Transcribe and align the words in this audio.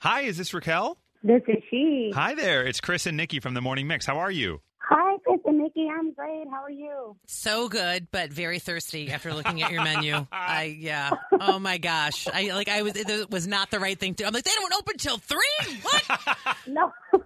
Hi, 0.00 0.22
is 0.22 0.38
this 0.38 0.54
Raquel? 0.54 0.96
This 1.22 1.42
is 1.46 1.62
she. 1.70 2.10
Hi 2.14 2.34
there. 2.34 2.64
It's 2.64 2.80
Chris 2.80 3.04
and 3.04 3.18
Nikki 3.18 3.38
from 3.38 3.52
the 3.52 3.60
Morning 3.60 3.86
Mix. 3.86 4.06
How 4.06 4.16
are 4.20 4.30
you? 4.30 4.62
Hi, 4.78 5.18
Chris 5.26 5.40
and 5.44 5.58
Nikki. 5.58 5.90
I'm 5.92 6.14
great. 6.14 6.46
How 6.50 6.62
are 6.62 6.70
you? 6.70 7.16
So 7.26 7.68
good, 7.68 8.08
but 8.10 8.32
very 8.32 8.60
thirsty 8.60 9.10
after 9.10 9.34
looking 9.34 9.62
at 9.62 9.70
your 9.70 9.84
menu. 9.84 10.26
I 10.32 10.74
yeah. 10.80 11.10
Oh 11.38 11.58
my 11.58 11.76
gosh. 11.76 12.26
I 12.32 12.50
like 12.54 12.70
I 12.70 12.80
was 12.80 12.96
it 12.96 13.30
was 13.30 13.46
not 13.46 13.70
the 13.70 13.78
right 13.78 13.98
thing 13.98 14.14
to. 14.14 14.24
I'm 14.24 14.32
like 14.32 14.44
they 14.44 14.52
don't 14.54 14.72
open 14.72 14.96
till 14.96 15.18
three. 15.18 15.38
What? 15.82 16.36
No, 16.66 16.92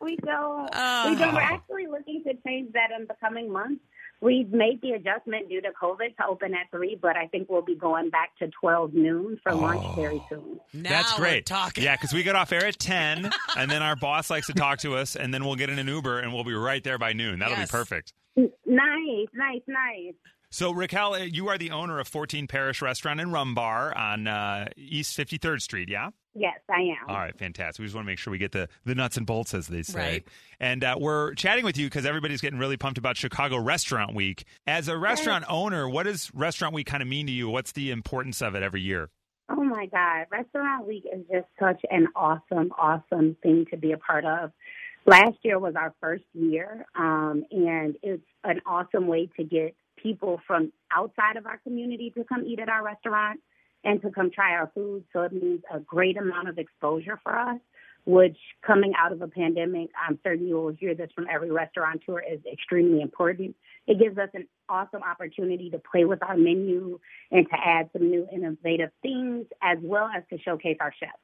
we 0.00 0.16
don't. 0.16 0.70
Oh. 0.72 1.10
We 1.10 1.16
don't. 1.16 1.34
We're 1.34 1.40
actually 1.40 1.86
looking 1.86 2.22
to 2.24 2.32
change 2.46 2.72
that 2.72 2.88
in 2.98 3.06
the 3.06 3.14
coming 3.20 3.52
months. 3.52 3.82
We've 4.20 4.48
made 4.50 4.80
the 4.80 4.92
adjustment 4.92 5.48
due 5.48 5.60
to 5.60 5.68
COVID 5.80 6.16
to 6.16 6.26
open 6.28 6.54
at 6.54 6.70
three, 6.70 6.98
but 7.00 7.16
I 7.16 7.26
think 7.26 7.48
we'll 7.50 7.62
be 7.62 7.74
going 7.76 8.08
back 8.10 8.30
to 8.38 8.48
twelve 8.60 8.94
noon 8.94 9.38
for 9.42 9.54
lunch 9.54 9.84
very 9.94 10.22
soon. 10.30 10.58
Now 10.72 10.88
That's 10.90 11.12
we're 11.18 11.24
great. 11.24 11.46
talking. 11.46 11.84
Yeah, 11.84 11.96
because 11.96 12.12
we 12.14 12.22
get 12.22 12.34
off 12.34 12.50
air 12.52 12.66
at 12.66 12.78
10, 12.78 13.30
and 13.56 13.70
then 13.70 13.82
our 13.82 13.94
boss 13.96 14.30
likes 14.30 14.46
to 14.46 14.54
talk 14.54 14.78
to 14.80 14.96
us, 14.96 15.16
and 15.16 15.32
then 15.34 15.44
we'll 15.44 15.56
get 15.56 15.68
in 15.70 15.78
an 15.78 15.86
Uber, 15.86 16.20
and 16.20 16.32
we'll 16.32 16.44
be 16.44 16.54
right 16.54 16.82
there 16.82 16.98
by 16.98 17.12
noon. 17.12 17.38
That'll 17.40 17.56
Yes. 17.58 17.70
be 17.70 17.76
perfect. 17.76 18.12
Nice, 18.36 19.28
nice, 19.34 19.62
nice. 19.66 20.14
So, 20.50 20.70
Raquel, 20.72 21.14
uh, 21.14 21.18
you 21.18 21.48
are 21.48 21.58
the 21.58 21.70
owner 21.72 21.98
of 21.98 22.08
14 22.08 22.46
Parish 22.46 22.80
Restaurant 22.80 23.20
and 23.20 23.32
Rum 23.32 23.54
Bar 23.54 23.96
on 23.96 24.26
uh, 24.26 24.68
East 24.76 25.16
53rd 25.18 25.60
Street, 25.60 25.88
yeah? 25.88 26.10
Yes, 26.38 26.58
I 26.68 26.80
am. 26.80 27.08
All 27.08 27.16
right, 27.16 27.36
fantastic. 27.36 27.80
We 27.80 27.86
just 27.86 27.94
want 27.94 28.04
to 28.04 28.10
make 28.10 28.18
sure 28.18 28.30
we 28.30 28.36
get 28.36 28.52
the, 28.52 28.68
the 28.84 28.94
nuts 28.94 29.16
and 29.16 29.26
bolts, 29.26 29.54
as 29.54 29.68
they 29.68 29.82
say. 29.82 29.98
Right. 29.98 30.28
And 30.60 30.84
uh, 30.84 30.96
we're 31.00 31.34
chatting 31.34 31.64
with 31.64 31.78
you 31.78 31.86
because 31.86 32.04
everybody's 32.04 32.42
getting 32.42 32.58
really 32.58 32.76
pumped 32.76 32.98
about 32.98 33.16
Chicago 33.16 33.56
Restaurant 33.58 34.14
Week. 34.14 34.44
As 34.66 34.88
a 34.88 34.98
restaurant 34.98 35.46
owner, 35.48 35.88
what 35.88 36.02
does 36.02 36.30
Restaurant 36.34 36.74
Week 36.74 36.86
kind 36.86 37.02
of 37.02 37.08
mean 37.08 37.26
to 37.26 37.32
you? 37.32 37.48
What's 37.48 37.72
the 37.72 37.90
importance 37.90 38.42
of 38.42 38.54
it 38.54 38.62
every 38.62 38.82
year? 38.82 39.08
Oh 39.48 39.64
my 39.64 39.86
God, 39.86 40.26
Restaurant 40.30 40.86
Week 40.86 41.04
is 41.10 41.24
just 41.32 41.46
such 41.58 41.80
an 41.90 42.08
awesome, 42.14 42.70
awesome 42.76 43.36
thing 43.42 43.64
to 43.70 43.78
be 43.78 43.92
a 43.92 43.98
part 43.98 44.26
of. 44.26 44.52
Last 45.06 45.38
year 45.42 45.58
was 45.58 45.74
our 45.74 45.94
first 46.00 46.24
year, 46.34 46.84
um, 46.96 47.44
and 47.50 47.96
it's 48.02 48.24
an 48.44 48.60
awesome 48.66 49.06
way 49.06 49.30
to 49.38 49.44
get 49.44 49.74
people 49.96 50.40
from 50.46 50.72
outside 50.94 51.36
of 51.36 51.46
our 51.46 51.58
community 51.58 52.12
to 52.16 52.24
come 52.24 52.44
eat 52.44 52.58
at 52.58 52.68
our 52.68 52.84
restaurant 52.84 53.40
and 53.84 54.00
to 54.02 54.10
come 54.10 54.30
try 54.30 54.52
our 54.52 54.70
food. 54.74 55.04
So 55.12 55.22
it 55.22 55.32
means 55.32 55.62
a 55.72 55.80
great 55.80 56.16
amount 56.16 56.48
of 56.48 56.58
exposure 56.58 57.20
for 57.22 57.38
us, 57.38 57.58
which 58.04 58.36
coming 58.66 58.92
out 58.98 59.12
of 59.12 59.22
a 59.22 59.28
pandemic, 59.28 59.90
I'm 60.00 60.18
certain 60.22 60.46
you 60.46 60.54
will 60.56 60.72
hear 60.72 60.94
this 60.94 61.10
from 61.14 61.26
every 61.32 61.50
restaurateur, 61.50 62.20
is 62.20 62.40
extremely 62.50 63.00
important. 63.00 63.56
It 63.86 63.98
gives 64.00 64.18
us 64.18 64.28
an 64.34 64.46
awesome 64.68 65.02
opportunity 65.02 65.70
to 65.70 65.78
play 65.78 66.04
with 66.04 66.22
our 66.22 66.36
menu 66.36 66.98
and 67.30 67.46
to 67.48 67.56
add 67.64 67.90
some 67.92 68.10
new 68.10 68.26
innovative 68.32 68.90
things 69.02 69.46
as 69.62 69.78
well 69.80 70.08
as 70.14 70.22
to 70.30 70.38
showcase 70.42 70.76
our 70.80 70.92
chefs. 70.98 71.18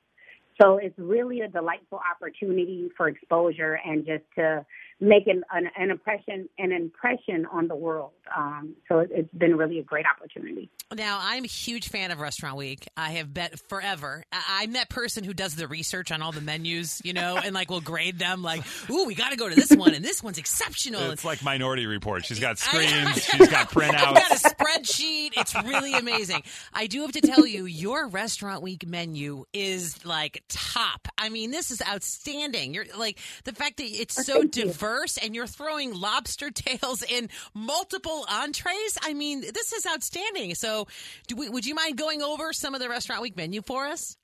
So 0.61 0.77
it's 0.77 0.98
really 0.98 1.41
a 1.41 1.48
delightful 1.48 1.98
opportunity 1.98 2.89
for 2.97 3.09
exposure 3.09 3.81
and 3.84 4.05
just 4.05 4.25
to 4.37 4.64
make 5.03 5.27
an, 5.27 5.42
an, 5.53 5.69
an 5.77 5.91
impression 5.91 6.48
an 6.58 6.70
impression 6.72 7.45
on 7.53 7.67
the 7.69 7.75
world. 7.75 8.12
Um, 8.34 8.77
so 8.89 9.00
it, 9.00 9.11
it's 9.12 9.34
been 9.34 9.56
really 9.56 9.78
a 9.81 9.83
great 9.83 10.06
opportunity. 10.06 10.70
Now, 10.94 11.19
I'm 11.20 11.44
a 11.44 11.48
huge 11.48 11.89
fan 11.89 12.11
of 12.12 12.20
Restaurant 12.20 12.56
Week. 12.56 12.86
I 12.97 13.11
have 13.12 13.34
bet 13.34 13.59
forever. 13.69 14.22
I- 14.33 14.61
I'm 14.62 14.75
that 14.75 14.89
person 14.89 15.25
who 15.25 15.34
does 15.34 15.56
the 15.56 15.67
research 15.67 16.12
on 16.12 16.22
all 16.22 16.31
the 16.33 16.41
menus, 16.41 17.00
you 17.05 17.12
know, 17.14 17.36
and 17.36 17.53
like 17.55 17.69
will 17.70 17.81
grade 17.81 18.19
them 18.19 18.42
like, 18.42 18.62
ooh, 18.91 19.05
we 19.06 19.14
got 19.14 19.31
to 19.31 19.36
go 19.36 19.48
to 19.48 19.55
this 19.55 19.70
one, 19.72 19.92
and 19.94 20.05
this 20.05 20.22
one's 20.22 20.39
exceptional. 20.39 21.11
It's 21.11 21.25
like 21.25 21.42
Minority 21.42 21.87
Report. 21.87 22.25
She's 22.25 22.39
got 22.41 22.53
I- 22.53 22.55
screens, 22.55 23.25
she's 23.25 23.48
got 23.48 23.62
I've 23.62 23.69
printouts. 23.70 24.14
got 24.14 24.31
a 24.31 24.34
spreadsheet. 24.55 25.31
It's 25.37 25.55
really 25.64 25.94
amazing. 25.94 26.42
I 26.72 26.87
do 26.87 27.03
have 27.03 27.12
to 27.12 27.20
tell 27.20 27.44
you, 27.47 27.64
your 27.64 28.06
restaurant 28.09 28.62
week 28.62 28.87
menu 28.87 29.44
is 29.53 30.05
like 30.06 30.42
top. 30.48 31.09
I 31.19 31.28
mean, 31.28 31.50
this 31.50 31.70
is 31.72 31.83
outstanding. 31.83 32.75
You're 32.75 32.87
like 32.97 33.19
the 33.44 33.53
fact 33.53 33.78
that 33.78 33.84
it's 33.87 34.25
so 34.27 34.41
thank 34.41 34.56
you. 34.56 34.64
Diverse 34.92 35.16
and 35.18 35.34
you're 35.34 35.46
throwing 35.46 35.94
lobster 35.94 36.50
tails 36.54 37.02
in 37.02 37.28
multiple 37.54 38.26
entrees. 38.28 38.98
I 39.03 39.14
mean, 39.14 39.41
this 39.41 39.72
is 39.72 39.86
outstanding. 39.86 40.54
So, 40.54 40.86
we, 41.34 41.48
would 41.48 41.66
you 41.66 41.75
mind 41.75 41.97
going 41.97 42.22
over 42.22 42.53
some 42.53 42.75
of 42.75 42.80
the 42.80 42.88
restaurant 42.88 43.22
week 43.22 43.36
menu 43.36 43.62
for 43.62 43.86
us? 43.86 44.16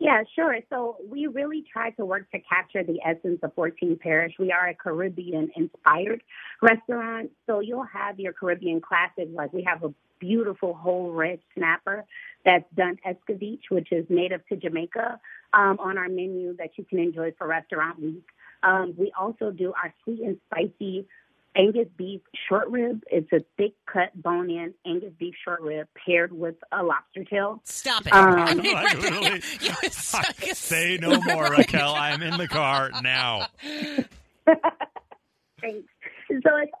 Yeah, 0.00 0.22
sure. 0.34 0.56
So 0.70 0.96
we 1.08 1.28
really 1.28 1.64
try 1.72 1.90
to 1.90 2.04
work 2.04 2.30
to 2.32 2.40
capture 2.40 2.82
the 2.82 2.98
essence 3.06 3.38
of 3.42 3.54
14 3.54 3.98
Parish. 4.02 4.34
We 4.38 4.50
are 4.50 4.68
a 4.68 4.74
Caribbean 4.74 5.50
inspired 5.54 6.20
restaurant. 6.60 7.30
So 7.46 7.60
you'll 7.60 7.84
have 7.84 8.18
your 8.18 8.32
Caribbean 8.32 8.80
classics, 8.80 9.30
like 9.32 9.52
we 9.52 9.62
have 9.62 9.84
a 9.84 9.94
beautiful 10.18 10.74
whole 10.74 11.12
red 11.12 11.38
snapper 11.54 12.04
that's 12.44 12.64
done 12.74 12.98
escovitch, 13.06 13.70
which 13.70 13.92
is 13.92 14.04
native 14.08 14.46
to 14.48 14.56
Jamaica, 14.56 15.20
um, 15.52 15.78
on 15.78 15.96
our 15.96 16.08
menu 16.08 16.56
that 16.56 16.70
you 16.76 16.84
can 16.84 16.98
enjoy 16.98 17.32
for 17.38 17.46
restaurant 17.46 18.00
week. 18.00 18.26
Um, 18.64 18.94
we 18.96 19.12
also 19.18 19.50
do 19.50 19.72
our 19.82 19.92
sweet 20.02 20.20
and 20.20 20.38
spicy 20.50 21.06
Angus 21.56 21.86
beef 21.96 22.20
short 22.48 22.68
rib. 22.68 23.04
It's 23.10 23.32
a 23.32 23.40
thick 23.56 23.74
cut 23.86 24.10
bone 24.20 24.50
in 24.50 24.74
Angus 24.84 25.12
beef 25.18 25.34
short 25.44 25.60
rib 25.60 25.86
paired 26.04 26.32
with 26.32 26.56
a 26.72 26.82
lobster 26.82 27.22
tail. 27.24 27.60
Stop 27.64 28.06
it. 28.06 28.12
Um, 28.12 28.34
I 28.34 28.54
mean, 28.54 28.74
right 28.74 28.98
literally- 28.98 29.28
there. 29.28 29.40
You 29.60 29.70
was- 29.82 30.58
Say 30.58 30.98
no 31.00 31.20
more, 31.20 31.44
Raquel. 31.50 31.94
I'm 31.94 32.22
in 32.22 32.36
the 32.38 32.48
car 32.48 32.90
now. 33.02 33.46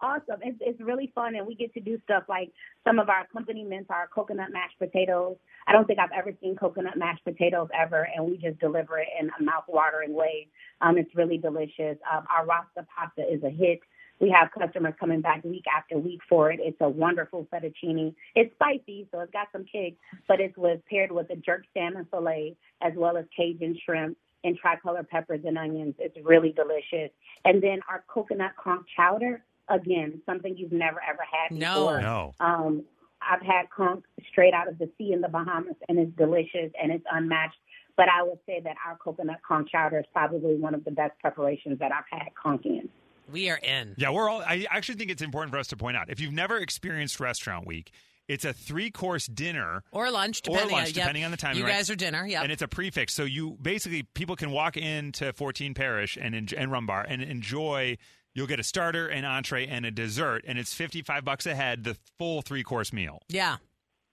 Awesome. 0.04 0.40
It's 0.42 0.58
it's 0.60 0.80
really 0.82 1.10
fun, 1.14 1.34
and 1.34 1.46
we 1.46 1.54
get 1.54 1.72
to 1.72 1.80
do 1.80 1.98
stuff 2.04 2.24
like 2.28 2.52
some 2.86 2.98
of 2.98 3.08
our 3.08 3.22
accompaniments 3.22 3.88
are 3.88 4.06
coconut 4.14 4.52
mashed 4.52 4.78
potatoes. 4.78 5.36
I 5.66 5.72
don't 5.72 5.86
think 5.86 5.98
I've 5.98 6.12
ever 6.14 6.30
seen 6.42 6.56
coconut 6.56 6.98
mashed 6.98 7.24
potatoes 7.24 7.68
ever, 7.74 8.06
and 8.14 8.26
we 8.26 8.36
just 8.36 8.60
deliver 8.60 8.98
it 8.98 9.08
in 9.18 9.30
a 9.30 9.42
mouth-watering 9.42 10.12
way. 10.12 10.48
Um, 10.82 10.98
it's 10.98 11.14
really 11.14 11.38
delicious. 11.38 11.96
Um, 12.12 12.24
our 12.28 12.44
rasta 12.44 12.86
pasta 12.94 13.22
is 13.32 13.42
a 13.44 13.48
hit. 13.48 13.80
We 14.20 14.28
have 14.38 14.50
customers 14.52 14.92
coming 15.00 15.22
back 15.22 15.42
week 15.42 15.64
after 15.74 15.96
week 15.96 16.20
for 16.28 16.52
it. 16.52 16.60
It's 16.62 16.76
a 16.82 16.88
wonderful 16.88 17.48
fettuccine. 17.50 18.14
It's 18.34 18.52
spicy, 18.56 19.08
so 19.10 19.20
it's 19.20 19.32
got 19.32 19.48
some 19.52 19.64
kick, 19.64 19.94
but 20.28 20.38
it's 20.38 20.56
with 20.58 20.80
paired 20.84 21.12
with 21.12 21.30
a 21.30 21.36
jerk 21.36 21.64
salmon 21.72 22.06
fillet 22.10 22.56
as 22.82 22.92
well 22.94 23.16
as 23.16 23.24
Cajun 23.34 23.78
shrimp 23.82 24.18
and 24.44 24.58
tricolor 24.58 25.02
peppers 25.02 25.40
and 25.46 25.56
onions. 25.56 25.94
It's 25.98 26.18
really 26.22 26.52
delicious. 26.52 27.10
And 27.46 27.62
then 27.62 27.80
our 27.88 28.04
coconut 28.06 28.52
conch 28.62 28.86
chowder, 28.94 29.42
again, 29.68 30.20
something 30.26 30.56
you've 30.56 30.72
never 30.72 31.00
ever 31.08 31.22
had 31.30 31.56
No. 31.56 31.74
before. 31.74 32.00
No. 32.00 32.34
Um, 32.40 32.84
I've 33.22 33.42
had 33.42 33.70
conch 33.74 34.04
straight 34.30 34.52
out 34.52 34.68
of 34.68 34.78
the 34.78 34.90
sea 34.98 35.12
in 35.12 35.20
the 35.20 35.28
Bahamas, 35.28 35.76
and 35.88 35.98
it's 35.98 36.14
delicious 36.16 36.70
and 36.80 36.92
it's 36.92 37.04
unmatched. 37.10 37.56
But 37.96 38.08
I 38.08 38.22
would 38.22 38.38
say 38.44 38.60
that 38.64 38.76
our 38.86 38.96
coconut 38.96 39.38
conch 39.46 39.70
chowder 39.70 40.00
is 40.00 40.04
probably 40.12 40.56
one 40.56 40.74
of 40.74 40.84
the 40.84 40.90
best 40.90 41.12
preparations 41.20 41.78
that 41.78 41.92
I've 41.92 42.04
had 42.10 42.34
conch 42.34 42.66
in. 42.66 42.88
We 43.32 43.48
are 43.50 43.56
in. 43.56 43.94
Yeah, 43.96 44.10
we're 44.10 44.28
all. 44.28 44.42
I 44.42 44.66
actually 44.70 44.96
think 44.96 45.10
it's 45.10 45.22
important 45.22 45.52
for 45.52 45.58
us 45.58 45.68
to 45.68 45.76
point 45.76 45.96
out 45.96 46.10
if 46.10 46.20
you've 46.20 46.32
never 46.32 46.58
experienced 46.58 47.20
Restaurant 47.20 47.66
Week, 47.66 47.92
it's 48.28 48.44
a 48.44 48.52
three 48.52 48.90
course 48.90 49.26
dinner 49.26 49.82
Or 49.92 50.10
lunch, 50.10 50.40
or 50.48 50.52
depending 50.52 50.76
lunch, 50.76 50.88
on, 50.88 50.94
yep. 50.94 50.94
depending 50.94 51.24
on 51.24 51.30
the 51.30 51.36
time. 51.36 51.56
You 51.56 51.64
right? 51.64 51.74
guys 51.74 51.88
are 51.88 51.96
dinner, 51.96 52.26
yeah. 52.26 52.42
and 52.42 52.50
it's 52.52 52.62
a 52.62 52.68
prix 52.68 52.90
fixe. 52.90 53.14
So 53.14 53.24
you 53.24 53.56
basically 53.62 54.02
people 54.14 54.36
can 54.36 54.50
walk 54.50 54.76
into 54.76 55.32
14 55.32 55.72
Parish 55.72 56.18
and 56.20 56.34
en- 56.34 56.48
and 56.56 56.70
Rum 56.70 56.86
Bar 56.86 57.06
and 57.08 57.22
enjoy. 57.22 57.96
You'll 58.34 58.46
get 58.48 58.58
a 58.58 58.64
starter, 58.64 59.06
an 59.06 59.24
entree, 59.24 59.66
and 59.66 59.86
a 59.86 59.90
dessert, 59.92 60.44
and 60.46 60.58
it's 60.58 60.74
55 60.74 61.24
bucks 61.24 61.46
a 61.46 61.54
head, 61.54 61.84
the 61.84 61.96
full 62.18 62.42
three 62.42 62.64
course 62.64 62.92
meal. 62.92 63.22
Yeah. 63.28 63.56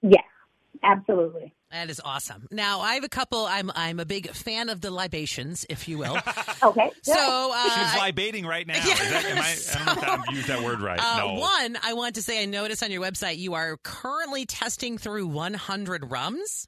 Yeah. 0.04 0.22
absolutely. 0.84 1.54
That 1.72 1.90
is 1.90 2.02
awesome. 2.04 2.48
Now 2.52 2.82
I 2.82 2.96
have 2.96 3.04
a 3.06 3.10
couple. 3.10 3.46
I'm 3.46 3.72
I'm 3.76 4.00
a 4.00 4.06
big 4.06 4.30
fan 4.32 4.68
of 4.70 4.82
the 4.82 4.92
libations, 4.92 5.66
if 5.70 5.88
you 5.88 5.98
will. 5.98 6.18
Okay. 6.64 6.92
So 7.02 7.52
uh, 7.52 7.70
She's 7.70 8.00
libating 8.00 8.46
right 8.46 8.68
now. 8.68 8.76
Yeah, 8.76 8.82
Is 8.94 9.00
that, 9.00 9.26
am 9.26 9.38
I, 9.40 9.92
I 9.92 9.96
don't 9.96 10.06
know 10.06 10.14
if 10.14 10.30
I 10.30 10.34
used 10.34 10.48
that 10.48 10.62
word 10.62 10.80
right. 10.80 11.00
uh, 11.00 11.18
no. 11.18 11.34
one, 11.40 11.76
I 11.82 11.94
want 11.94 12.16
to 12.16 12.22
say 12.22 12.44
I 12.44 12.46
noticed 12.46 12.84
on 12.84 12.92
your 12.92 13.02
website 13.02 13.40
you 13.40 13.56
are 13.56 13.78
currently 13.82 14.46
testing 14.46 15.00
through 15.00 15.26
100 15.26 16.12
rums. 16.12 16.68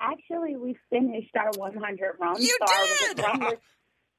Actually, 0.00 0.56
we 0.56 0.76
finished 0.88 1.36
our 1.36 1.50
100 1.56 2.12
rums. 2.18 2.40
You 2.40 2.56
so 2.66 2.74
our 2.74 3.14
did? 3.14 3.22
rum 3.22 3.40
list- 3.40 3.56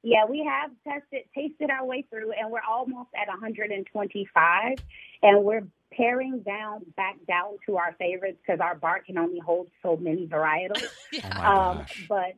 yeah, 0.02 0.24
we 0.28 0.44
have 0.48 0.70
tested, 0.84 1.24
tasted 1.34 1.70
our 1.70 1.84
way 1.84 2.04
through, 2.10 2.32
and 2.32 2.50
we're 2.50 2.60
almost 2.68 3.10
at 3.20 3.28
125. 3.28 4.78
And 5.22 5.44
we're 5.44 5.66
paring 5.92 6.40
down 6.40 6.84
back 6.96 7.16
down 7.26 7.56
to 7.66 7.76
our 7.76 7.92
favorites 7.98 8.38
because 8.46 8.60
our 8.60 8.74
bar 8.76 9.00
can 9.04 9.18
only 9.18 9.38
hold 9.40 9.68
so 9.82 9.96
many 9.96 10.26
varietals. 10.26 10.84
Oh 11.24 11.28
my 11.38 11.70
um, 11.80 11.86
but 12.08 12.34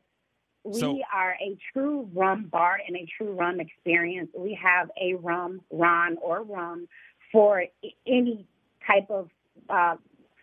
we 0.65 0.81
So- 0.81 0.99
are 1.13 1.33
a 1.41 1.57
true 1.73 2.09
rum 2.15 2.45
bar 2.51 2.79
and 2.87 2.97
a 2.97 3.07
true 3.19 3.33
rum 3.33 3.61
experience. 3.61 4.31
We 4.37 4.55
have 4.63 4.91
a 5.01 5.15
rum, 5.15 5.61
ron, 5.71 6.17
or 6.23 6.43
rum 6.43 6.87
for 7.33 7.61
i- 7.85 7.93
any 8.07 8.47
type 8.87 9.11
of 9.11 9.29
uh, 9.69 9.97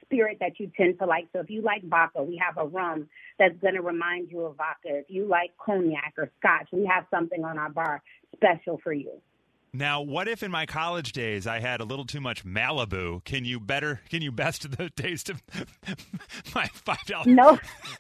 spirit 0.08 0.38
that 0.40 0.60
you 0.60 0.72
tend 0.76 1.00
to 1.00 1.06
like. 1.06 1.28
So 1.34 1.40
if 1.40 1.50
you 1.50 1.62
like 1.62 1.84
vodka, 1.84 2.24
we 2.24 2.42
have 2.44 2.58
a 2.58 2.68
rum 2.68 3.08
that's 3.38 3.58
going 3.60 3.76
to 3.76 3.82
remind 3.82 4.32
you 4.32 4.42
of 4.42 4.58
vodka. 4.58 5.00
If 5.00 5.06
you 5.10 5.26
like 5.26 5.52
cognac 5.64 6.14
or 6.18 6.32
scotch, 6.40 6.70
we 6.72 6.86
have 6.86 7.06
something 7.12 7.44
on 7.44 7.58
our 7.58 7.70
bar 7.70 8.02
special 8.36 8.80
for 8.84 8.94
you. 8.94 9.12
Now, 9.74 10.02
what 10.02 10.28
if 10.28 10.42
in 10.44 10.50
my 10.50 10.66
college 10.66 11.12
days 11.12 11.46
I 11.46 11.60
had 11.60 11.82
a 11.82 11.84
little 11.84 12.06
too 12.06 12.22
much 12.22 12.46
Malibu? 12.46 13.24
Can 13.26 13.46
you 13.46 13.60
better? 13.60 14.02
Can 14.10 14.22
you 14.22 14.32
best 14.32 14.78
the 14.78 14.90
taste 14.90 15.30
of 15.30 15.44
my 16.56 16.68
five 16.68 17.04
dollars? 17.06 17.28
No, 17.28 17.60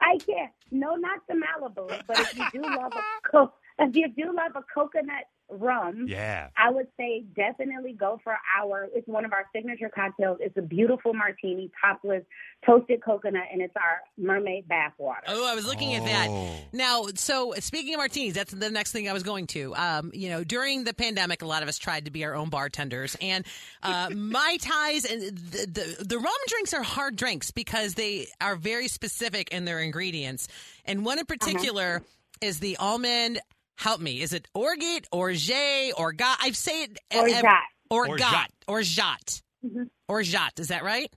I 0.00 0.18
can't. 0.18 0.52
No, 0.70 0.94
not 0.94 1.20
the 1.28 1.34
Malibu. 1.34 2.02
But 2.06 2.20
if 2.20 2.36
you 2.36 2.44
do 2.52 2.62
love 2.62 2.92
a 2.92 3.28
co- 3.28 3.52
if 3.78 3.96
you 3.96 4.08
do 4.08 4.26
love 4.26 4.52
a 4.54 4.64
coconut 4.72 5.24
rum, 5.50 6.06
Yeah. 6.08 6.48
I 6.56 6.70
would 6.70 6.88
say 6.96 7.24
definitely 7.34 7.92
go 7.92 8.20
for 8.22 8.36
our. 8.58 8.88
It's 8.94 9.08
one 9.08 9.24
of 9.24 9.32
our 9.32 9.46
signature 9.54 9.90
cocktails. 9.94 10.38
It's 10.40 10.56
a 10.56 10.62
beautiful 10.62 11.14
martini, 11.14 11.70
topped 11.80 12.04
with 12.04 12.24
toasted 12.66 13.02
coconut, 13.02 13.44
and 13.52 13.62
it's 13.62 13.74
our 13.76 14.00
mermaid 14.16 14.68
bath 14.68 14.92
water. 14.98 15.22
Oh, 15.26 15.50
I 15.50 15.54
was 15.54 15.66
looking 15.66 15.94
at 15.94 16.04
that. 16.04 16.28
Oh. 16.28 16.54
Now, 16.72 17.06
so 17.14 17.54
speaking 17.58 17.94
of 17.94 17.98
martinis, 17.98 18.34
that's 18.34 18.52
the 18.52 18.70
next 18.70 18.92
thing 18.92 19.08
I 19.08 19.12
was 19.12 19.22
going 19.22 19.46
to. 19.48 19.74
Um, 19.74 20.10
you 20.14 20.28
know, 20.28 20.44
during 20.44 20.84
the 20.84 20.94
pandemic, 20.94 21.42
a 21.42 21.46
lot 21.46 21.62
of 21.62 21.68
us 21.68 21.78
tried 21.78 22.04
to 22.06 22.10
be 22.10 22.24
our 22.24 22.34
own 22.34 22.50
bartenders, 22.50 23.16
and 23.20 23.44
uh, 23.82 24.10
mai 24.14 24.58
tais 24.60 25.04
and 25.10 25.22
the, 25.22 25.66
the 25.66 26.04
the 26.04 26.18
rum 26.18 26.32
drinks 26.48 26.74
are 26.74 26.82
hard 26.82 27.16
drinks 27.16 27.50
because 27.50 27.94
they 27.94 28.26
are 28.40 28.56
very 28.56 28.88
specific 28.88 29.50
in 29.50 29.64
their 29.64 29.80
ingredients, 29.80 30.48
and 30.84 31.04
one 31.04 31.18
in 31.18 31.26
particular 31.26 32.02
is 32.40 32.60
the 32.60 32.76
almond. 32.76 33.40
Help 33.78 34.00
me, 34.00 34.20
is 34.20 34.32
it 34.32 34.48
orgeat, 34.54 35.06
orgeat, 35.12 35.94
orgat? 35.94 36.34
I 36.40 36.50
say 36.50 36.82
it 36.82 36.98
Orgeat. 37.14 37.44
orgat, 37.92 38.46
orgeat, 38.66 39.40
Mhm. 39.64 39.88
orgeat. 40.08 40.58
Is 40.58 40.66
that 40.68 40.82
right? 40.82 41.12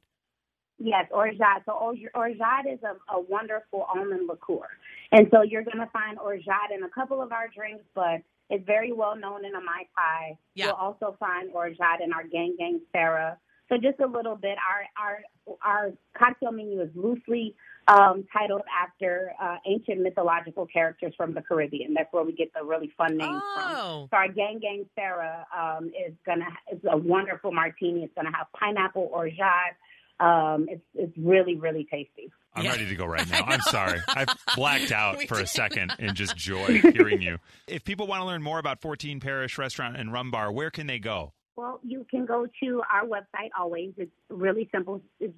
Yes, 0.78 1.08
orgeat. 1.12 1.64
So 1.66 1.72
orge- 1.74 2.08
orgeat 2.14 2.68
is 2.68 2.80
a, 2.84 2.96
a 3.16 3.20
wonderful 3.20 3.82
almond 3.90 4.28
liqueur, 4.28 4.70
and 5.12 5.28
so 5.32 5.42
you're 5.42 5.64
going 5.64 5.80
to 5.80 5.88
find 5.88 6.20
orgeat 6.20 6.70
in 6.72 6.84
a 6.84 6.90
couple 6.90 7.20
of 7.20 7.32
our 7.32 7.48
drinks, 7.48 7.84
but 7.96 8.22
it's 8.52 8.64
very 8.66 8.92
well 8.92 9.16
known 9.16 9.44
in 9.44 9.56
a 9.56 9.62
mai 9.62 9.88
tai. 9.98 10.38
Yeah. 10.54 10.68
You'll 10.68 10.76
also 10.76 11.16
find 11.20 11.50
orgeat 11.54 12.00
in 12.04 12.14
our 12.14 12.24
gang 12.28 12.56
gang 12.60 12.80
Sarah. 12.92 13.40
So 13.70 13.78
just 13.78 14.00
a 14.02 14.06
little 14.08 14.36
bit. 14.36 14.58
Our 14.70 14.86
our 15.04 15.24
our 15.64 15.92
cocktail 16.16 16.52
menu 16.52 16.80
is 16.82 16.96
loosely 16.96 17.56
um, 17.88 18.26
titled 18.32 18.62
after 18.82 19.34
uh, 19.42 19.58
ancient 19.66 20.02
mythological 20.02 20.66
characters 20.68 21.14
from 21.18 21.34
the 21.34 21.42
Caribbean. 21.42 21.94
That's 21.94 22.12
where 22.14 22.24
we 22.24 22.34
get 22.34 22.54
the 22.54 22.64
really 22.64 22.92
fun 22.98 23.18
names 23.18 23.42
from. 23.54 23.76
Oh, 23.76 24.08
So 24.12 24.18
our 24.18 24.28
gang 24.28 24.60
gang 24.62 24.86
Sarah 24.96 25.46
um, 25.58 25.88
is 25.88 26.14
gonna 26.26 26.46
it's 26.72 26.86
a 26.90 26.98
wonderful 26.98 27.52
martini. 27.52 28.04
It's 28.04 28.14
gonna 28.16 28.32
have 28.36 28.48
pineapple 28.58 29.10
orgeat. 29.12 29.76
Um, 30.20 30.68
it's 30.70 30.84
it's 30.94 31.18
really 31.18 31.56
really 31.56 31.88
tasty. 31.92 32.32
I'm 32.54 32.66
Yeah. 32.66 32.72
ready 32.72 32.88
to 32.90 32.96
go 32.96 33.06
right 33.06 33.28
now. 33.30 33.44
I'm 33.46 33.62
sorry. 33.62 34.00
I 34.10 34.26
blacked 34.56 34.92
out 34.92 35.22
for 35.24 35.40
a 35.40 35.48
second 35.48 35.96
in 36.00 36.16
just 36.16 36.36
joy 36.36 36.82
hearing 36.94 37.22
you. 37.22 37.38
If 37.68 37.84
people 37.86 38.08
want 38.08 38.22
to 38.22 38.26
learn 38.26 38.44
more 38.44 38.60
about 38.60 38.82
14 38.82 39.20
Parish 39.22 39.58
Restaurant 39.58 39.96
and 39.98 40.12
Rum 40.12 40.32
Bar, 40.32 40.52
where 40.52 40.70
can 40.70 40.86
they 40.86 41.00
go? 41.00 41.32
Well, 41.56 41.80
you 41.84 42.06
can 42.12 42.26
go 42.26 42.48
to 42.62 42.82
our 42.92 43.06
website 43.08 43.50
always. 43.58 43.94
It's 43.98 44.12
really 44.30 44.70
simple. 44.74 45.02
It's 45.20 45.34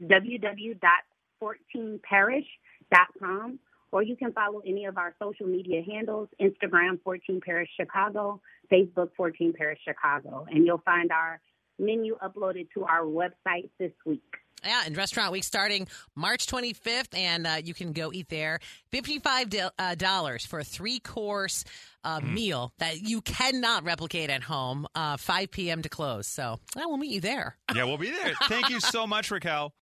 www.14parish.com, 1.44 3.60
or 3.92 4.04
you 4.04 4.16
can 4.16 4.34
follow 4.34 4.62
any 4.66 4.86
of 4.86 4.98
our 4.98 5.14
social 5.22 5.48
media 5.48 5.82
handles 5.90 6.30
Instagram 6.42 7.02
14 7.04 7.42
Parish 7.46 7.70
Chicago, 7.80 8.42
Facebook 8.72 9.10
14 9.16 9.54
Parish 9.58 9.80
Chicago, 9.86 10.46
and 10.50 10.66
you'll 10.66 10.82
find 10.86 11.12
our 11.12 11.40
menu 11.80 12.18
uploaded 12.24 12.68
to 12.74 12.84
our 12.86 13.04
website 13.04 13.70
this 13.80 13.92
week. 14.06 14.22
Yeah, 14.66 14.84
and 14.86 14.96
Restaurant 14.96 15.32
Week 15.32 15.44
starting 15.44 15.88
March 16.16 16.48
25th, 16.48 17.18
and 17.18 17.46
uh, 17.46 17.56
you 17.64 17.74
can 17.74 17.92
go 17.92 18.14
eat 18.14 18.30
there. 18.30 18.60
$55 18.94 19.50
do- 19.50 19.70
uh, 19.78 20.38
for 20.48 20.60
a 20.60 20.64
three 20.64 21.00
course 21.00 21.66
uh, 22.04 22.20
meal 22.22 22.74
that 22.80 23.02
you 23.02 23.22
cannot 23.22 23.84
replicate 23.84 24.30
at 24.30 24.44
home, 24.44 24.88
uh, 24.96 25.18
5 25.18 25.52
p.m. 25.52 25.82
to 25.82 25.90
close. 25.90 26.28
So, 26.28 26.60
well, 26.76 26.90
we'll 26.90 26.98
meet 26.98 27.12
you 27.12 27.22
there. 27.22 27.58
Yeah, 27.76 27.86
we'll 27.86 27.98
be 27.98 28.12
there. 28.12 28.34
Thank 28.44 28.70
you 28.70 28.80
so 28.80 29.08
much, 29.08 29.32
Raquel. 29.32 29.72